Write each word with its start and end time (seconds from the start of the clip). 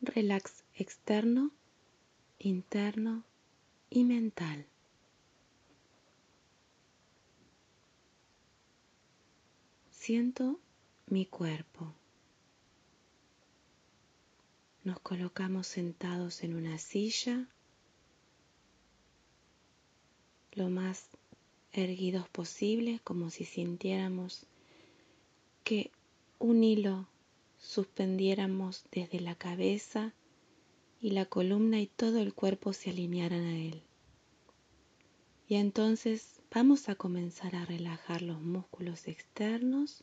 relax 0.00 0.64
externo, 0.74 1.50
interno 2.38 3.24
y 3.90 4.04
mental. 4.04 4.66
Siento 9.90 10.60
mi 11.06 11.26
cuerpo. 11.26 11.92
Nos 14.84 15.00
colocamos 15.00 15.66
sentados 15.66 16.44
en 16.44 16.54
una 16.54 16.78
silla 16.78 17.48
lo 20.52 20.70
más 20.70 21.10
erguidos 21.72 22.28
posible, 22.28 23.00
como 23.04 23.30
si 23.30 23.44
sintiéramos 23.44 24.46
que 25.64 25.90
un 26.38 26.64
hilo 26.64 27.06
suspendiéramos 27.58 28.84
desde 28.90 29.20
la 29.20 29.34
cabeza 29.34 30.14
y 31.00 31.10
la 31.10 31.26
columna 31.26 31.80
y 31.80 31.86
todo 31.86 32.18
el 32.18 32.34
cuerpo 32.34 32.72
se 32.72 32.90
alinearan 32.90 33.44
a 33.44 33.58
él. 33.58 33.82
Y 35.48 35.56
entonces 35.56 36.40
vamos 36.50 36.88
a 36.88 36.94
comenzar 36.94 37.54
a 37.54 37.64
relajar 37.64 38.22
los 38.22 38.40
músculos 38.40 39.06
externos, 39.06 40.02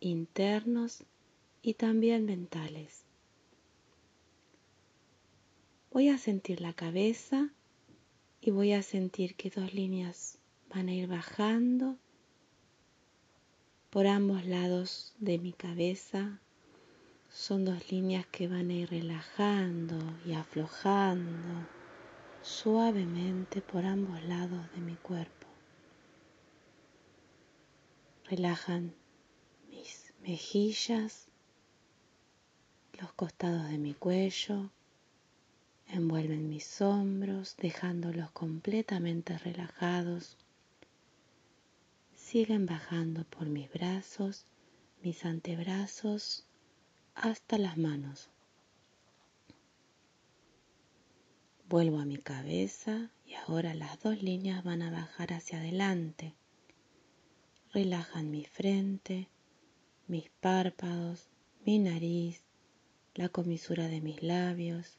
internos 0.00 1.04
y 1.62 1.74
también 1.74 2.24
mentales. 2.24 3.04
Voy 5.90 6.08
a 6.08 6.18
sentir 6.18 6.60
la 6.60 6.72
cabeza 6.72 7.50
y 8.40 8.50
voy 8.50 8.72
a 8.72 8.82
sentir 8.82 9.34
que 9.34 9.50
dos 9.50 9.74
líneas 9.74 10.38
van 10.68 10.88
a 10.88 10.94
ir 10.94 11.08
bajando 11.08 11.96
por 13.90 14.06
ambos 14.06 14.44
lados 14.44 15.14
de 15.18 15.38
mi 15.38 15.52
cabeza. 15.52 16.40
Son 17.30 17.64
dos 17.64 17.92
líneas 17.92 18.26
que 18.26 18.48
van 18.48 18.70
a 18.70 18.74
ir 18.74 18.90
relajando 18.90 19.98
y 20.24 20.32
aflojando 20.32 21.68
suavemente 22.42 23.60
por 23.60 23.84
ambos 23.84 24.22
lados 24.24 24.72
de 24.74 24.80
mi 24.80 24.96
cuerpo. 24.96 25.46
Relajan 28.24 28.94
mis 29.70 30.12
mejillas, 30.22 31.28
los 32.98 33.12
costados 33.12 33.68
de 33.68 33.78
mi 33.78 33.94
cuello, 33.94 34.70
envuelven 35.86 36.48
mis 36.48 36.80
hombros 36.80 37.56
dejándolos 37.58 38.30
completamente 38.30 39.36
relajados. 39.38 40.36
Siguen 42.16 42.66
bajando 42.66 43.24
por 43.24 43.46
mis 43.46 43.70
brazos, 43.72 44.46
mis 45.02 45.24
antebrazos, 45.24 46.47
hasta 47.22 47.58
las 47.58 47.76
manos. 47.76 48.30
Vuelvo 51.68 51.98
a 51.98 52.04
mi 52.04 52.16
cabeza 52.16 53.10
y 53.26 53.34
ahora 53.34 53.74
las 53.74 54.00
dos 54.00 54.22
líneas 54.22 54.64
van 54.64 54.82
a 54.82 54.90
bajar 54.90 55.32
hacia 55.32 55.58
adelante. 55.58 56.34
Relajan 57.72 58.30
mi 58.30 58.44
frente, 58.44 59.28
mis 60.06 60.30
párpados, 60.40 61.28
mi 61.66 61.78
nariz, 61.78 62.42
la 63.14 63.28
comisura 63.28 63.88
de 63.88 64.00
mis 64.00 64.22
labios, 64.22 64.98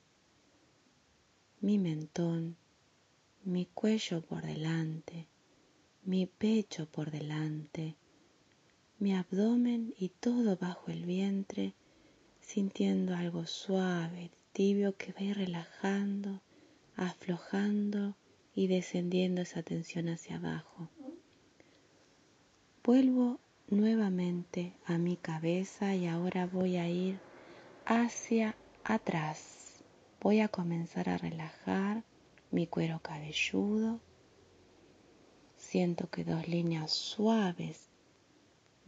mi 1.61 1.77
mentón, 1.77 2.57
mi 3.43 3.65
cuello 3.65 4.21
por 4.21 4.43
delante, 4.43 5.27
mi 6.03 6.27
pecho 6.27 6.85
por 6.85 7.11
delante, 7.11 7.95
mi 8.99 9.15
abdomen 9.15 9.93
y 9.97 10.09
todo 10.09 10.57
bajo 10.57 10.91
el 10.91 11.05
vientre, 11.05 11.73
sintiendo 12.51 13.15
algo 13.15 13.45
suave, 13.45 14.31
tibio 14.53 14.89
que 14.97 15.11
va 15.13 15.19
a 15.19 15.23
ir 15.23 15.37
relajando, 15.37 16.41
aflojando 16.95 18.15
y 18.55 18.67
descendiendo 18.67 19.41
esa 19.41 19.61
tensión 19.63 20.09
hacia 20.09 20.37
abajo. 20.37 20.89
Vuelvo 22.83 23.39
nuevamente 23.67 24.73
a 24.85 24.97
mi 24.97 25.15
cabeza 25.15 25.95
y 25.95 26.07
ahora 26.07 26.47
voy 26.47 26.77
a 26.77 26.89
ir 26.89 27.19
hacia 27.85 28.55
atrás 28.83 29.59
Voy 30.21 30.41
a 30.41 30.49
comenzar 30.49 31.07
a 31.07 31.17
relajar 31.17 32.03
mi 32.51 32.67
cuero 32.67 32.99
cabelludo. 33.01 34.01
Siento 35.55 36.09
que 36.09 36.25
dos 36.25 36.45
líneas 36.49 36.91
suaves 36.91 37.88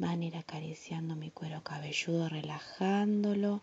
van 0.02 0.22
a 0.22 0.26
ir 0.26 0.36
acariciando 0.36 1.16
mi 1.16 1.32
cuero 1.32 1.64
cabelludo, 1.64 2.28
relajándolo 2.28 3.62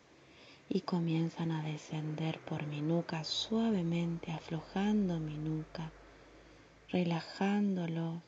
y 0.70 0.80
comienzan 0.80 1.50
a 1.50 1.62
descender 1.62 2.40
por 2.40 2.66
mi 2.66 2.80
nuca 2.80 3.24
suavemente, 3.24 4.32
aflojando 4.32 5.20
mi 5.20 5.36
nuca, 5.36 5.92
relajándolo. 6.88 8.22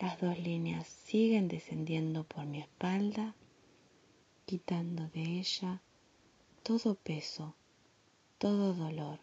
Las 0.00 0.20
dos 0.20 0.38
líneas 0.38 0.88
siguen 0.88 1.46
descendiendo 1.46 2.24
por 2.24 2.46
mi 2.46 2.58
espalda, 2.60 3.34
quitando 4.46 5.06
de 5.08 5.38
ella 5.38 5.80
todo 6.64 6.96
peso 6.96 7.54
todo 8.40 8.72
dolor, 8.72 9.20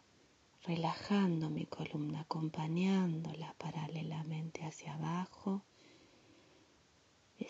relajando 0.63 1.50
mi 1.50 1.66
columna, 1.66 2.19
acompañándola 2.19 3.56
paralelamente 3.57 4.63
hacia 4.63 4.94
abajo. 4.94 5.63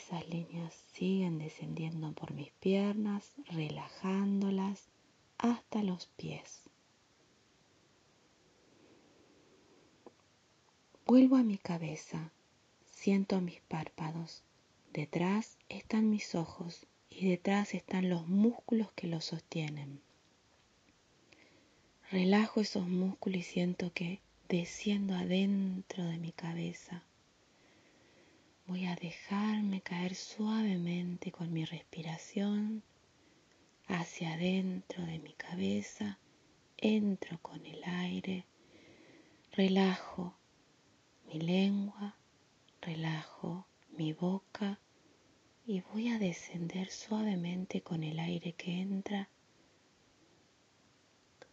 Esas 0.07 0.29
líneas 0.29 0.73
siguen 0.93 1.37
descendiendo 1.37 2.13
por 2.13 2.31
mis 2.31 2.49
piernas, 2.61 3.33
relajándolas 3.49 4.87
hasta 5.37 5.83
los 5.83 6.05
pies. 6.05 6.61
Vuelvo 11.05 11.35
a 11.35 11.43
mi 11.43 11.57
cabeza, 11.57 12.31
siento 12.85 13.41
mis 13.41 13.59
párpados. 13.59 14.43
Detrás 14.93 15.57
están 15.67 16.09
mis 16.09 16.35
ojos 16.35 16.87
y 17.09 17.27
detrás 17.27 17.73
están 17.73 18.09
los 18.09 18.29
músculos 18.29 18.89
que 18.93 19.07
los 19.07 19.25
sostienen. 19.25 19.99
Relajo 22.11 22.61
esos 22.61 22.87
músculos 22.87 23.39
y 23.39 23.43
siento 23.43 23.91
que 23.91 24.21
desciendo 24.47 25.15
adentro 25.15 26.05
de 26.05 26.17
mi 26.17 26.31
cabeza. 26.31 27.03
Voy 28.67 28.85
a 28.85 28.97
dejarme 28.97 29.79
caer 29.79 30.13
suavemente 30.13 31.31
con 31.31 31.53
mi 31.53 31.63
respiración 31.63 32.83
hacia 33.87 34.33
adentro 34.33 35.05
de 35.05 35.19
mi 35.19 35.31
cabeza. 35.31 36.19
Entro 36.75 37.39
con 37.41 37.65
el 37.65 37.81
aire. 37.85 38.43
Relajo 39.53 40.33
mi 41.27 41.39
lengua. 41.39 42.17
Relajo 42.81 43.65
mi 43.97 44.11
boca. 44.11 44.77
Y 45.65 45.79
voy 45.93 46.09
a 46.09 46.19
descender 46.19 46.91
suavemente 46.91 47.81
con 47.81 48.03
el 48.03 48.19
aire 48.19 48.51
que 48.51 48.81
entra 48.81 49.29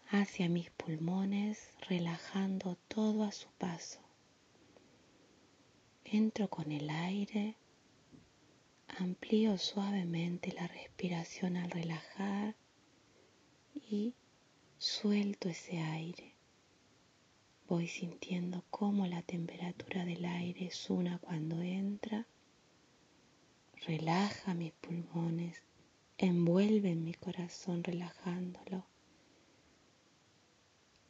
hacia 0.09 0.49
mis 0.49 0.69
pulmones, 0.71 1.71
relajando 1.89 2.77
todo 2.89 3.23
a 3.23 3.31
su 3.31 3.49
paso. 3.57 4.04
Entro 6.05 6.49
con 6.49 6.71
el 6.71 6.91
aire, 6.91 7.57
amplío 8.99 9.59
suavemente 9.59 10.53
la 10.53 10.67
respiración 10.67 11.57
al 11.57 11.71
relajar 11.71 12.55
y 13.75 14.15
suelto 14.79 15.49
ese 15.49 15.79
aire. 15.79 16.35
Voy 17.67 17.89
sintiendo 17.89 18.65
cómo 18.71 19.07
la 19.07 19.23
temperatura 19.23 20.05
del 20.05 20.25
aire 20.27 20.67
es 20.67 20.91
una 20.91 21.19
cuando 21.19 21.63
entra, 21.63 22.27
relaja 23.87 24.55
mis 24.55 24.73
pulmones, 24.73 25.63
envuelve 26.19 26.95
mi 26.95 27.15
corazón 27.15 27.83
relajándolo 27.83 28.87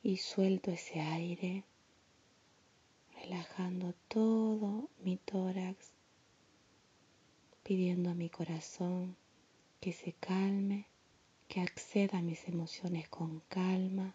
y 0.02 0.18
suelto 0.18 0.70
ese 0.70 1.00
aire, 1.00 1.64
relajando 3.34 3.94
todo 4.06 4.88
mi 5.02 5.16
tórax, 5.16 5.92
pidiendo 7.64 8.10
a 8.10 8.14
mi 8.14 8.28
corazón 8.30 9.16
que 9.80 9.92
se 9.92 10.12
calme, 10.12 10.86
que 11.48 11.60
acceda 11.60 12.18
a 12.18 12.22
mis 12.22 12.46
emociones 12.46 13.08
con 13.08 13.40
calma 13.48 14.14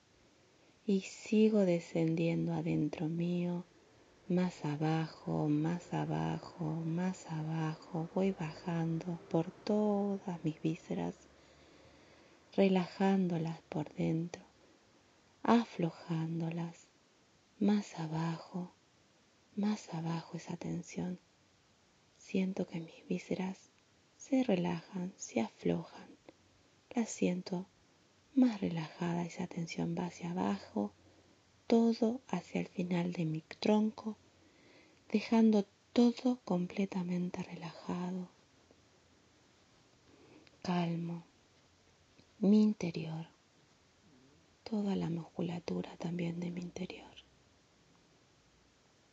y 0.85 1.01
sigo 1.01 1.59
descendiendo 1.65 2.53
adentro 2.53 3.09
mío, 3.09 3.65
más 4.29 4.63
abajo, 4.63 5.49
más 5.49 5.93
abajo, 5.93 6.63
más 6.85 7.25
abajo, 7.25 8.07
voy 8.15 8.31
bajando 8.31 9.19
por 9.29 9.51
todas 9.51 10.41
mis 10.45 10.61
vísceras, 10.61 11.15
relajándolas 12.55 13.59
por 13.67 13.93
dentro 13.95 14.43
aflojándolas 15.43 16.87
más 17.59 17.99
abajo, 17.99 18.71
más 19.59 19.93
abajo 19.93 20.37
esa 20.37 20.55
tensión. 20.55 21.19
Siento 22.17 22.65
que 22.65 22.79
mis 22.79 23.05
vísceras 23.07 23.69
se 24.15 24.43
relajan, 24.43 25.13
se 25.17 25.41
aflojan. 25.41 26.09
Las 26.95 27.09
siento 27.09 27.67
más 28.35 28.61
relajada 28.61 29.25
esa 29.25 29.47
tensión 29.47 29.95
va 29.97 30.05
hacia 30.05 30.31
abajo, 30.31 30.93
todo 31.67 32.21
hacia 32.29 32.61
el 32.61 32.67
final 32.67 33.11
de 33.11 33.25
mi 33.25 33.41
tronco, 33.59 34.15
dejando 35.11 35.65
todo 35.91 36.39
completamente 36.45 37.43
relajado, 37.43 38.29
calmo, 40.61 41.25
mi 42.39 42.63
interior, 42.63 43.27
toda 44.63 44.95
la 44.95 45.09
musculatura 45.09 45.97
también 45.97 46.39
de 46.39 46.49
mi 46.49 46.61
interior. 46.61 47.18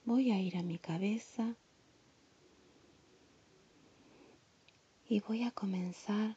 Voy 0.07 0.31
a 0.31 0.41
ir 0.41 0.57
a 0.57 0.63
mi 0.63 0.79
cabeza 0.79 1.57
y 5.09 5.19
voy 5.19 5.43
a 5.43 5.51
comenzar 5.51 6.37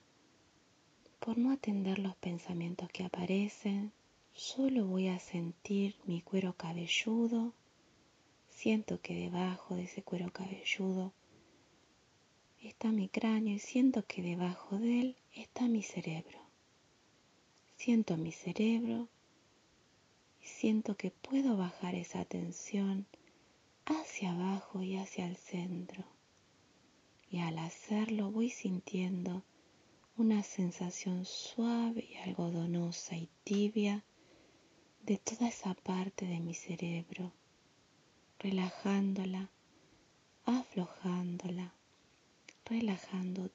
por 1.20 1.38
no 1.38 1.52
atender 1.52 2.00
los 2.00 2.16
pensamientos 2.16 2.90
que 2.90 3.04
aparecen, 3.04 3.92
solo 4.34 4.88
voy 4.88 5.08
a 5.10 5.20
sentir 5.20 5.96
mi 6.06 6.24
cuero 6.24 6.54
cabelludo. 6.54 7.54
Siento 8.50 9.02
que 9.02 9.14
debajo 9.14 9.76
de 9.76 9.84
ese 9.84 10.02
cuero 10.02 10.34
cabelludo 10.34 11.14
está 12.64 12.92
mi 12.92 13.08
cráneo 13.08 13.54
y 13.54 13.60
siento 13.60 14.04
que 14.08 14.24
debajo 14.24 14.80
de 14.80 15.00
él 15.00 15.16
está 15.36 15.68
mi 15.68 15.84
cerebro. 15.84 16.40
Siento 17.76 18.18
mi 18.18 18.32
cerebro 18.32 19.10
y 20.42 20.48
siento 20.48 20.98
que 20.98 21.12
puedo 21.12 21.56
bajar 21.56 21.94
esa 21.94 22.26
tensión 22.26 23.06
hacia 23.90 24.32
abajo 24.32 24.82
y 24.84 24.98
hacia 24.98 25.26
el 25.26 25.36
centro. 25.36 26.04
Y 27.30 27.40
al 27.40 27.58
hacerlo 27.60 28.32
voy 28.32 28.50
sintiendo 28.50 29.44
una 30.18 30.44
sensación 30.44 31.26
suave 31.26 32.08
y 32.10 32.16
algodonosa 32.18 33.16
y 33.16 33.30
tibia 33.44 34.04
de 35.04 35.18
toda 35.18 35.48
esa 35.48 35.74
parte 35.74 36.26
de 36.26 36.40
mi 36.40 36.54
cerebro, 36.54 37.32
relajándola, 38.40 39.50
aflojándola, 40.46 41.74
relajando 42.66 43.50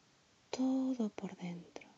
todo 0.51 1.11
por 1.11 1.37
dentro. 1.37 1.89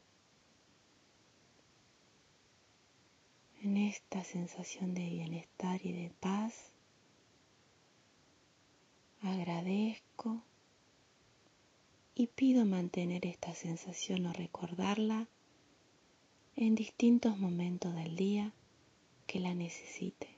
En 3.62 3.76
esta 3.76 4.22
sensación 4.24 4.94
de 4.94 5.08
bienestar 5.08 5.84
y 5.84 5.92
de 5.92 6.10
paz, 6.20 6.75
agradezco 9.26 10.42
y 12.14 12.28
pido 12.28 12.64
mantener 12.64 13.26
esta 13.26 13.54
sensación 13.54 14.26
o 14.26 14.32
recordarla 14.32 15.28
en 16.56 16.74
distintos 16.74 17.38
momentos 17.38 17.94
del 17.94 18.16
día 18.16 18.52
que 19.26 19.40
la 19.40 19.54
necesite. 19.54 20.35